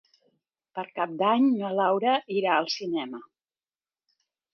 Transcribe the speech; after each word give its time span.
Per 0.77 0.85
Cap 0.99 1.11
d'Any 1.19 1.45
na 1.59 1.69
Laura 1.79 2.13
irà 2.37 2.55
al 2.61 2.71
cinema. 2.77 3.21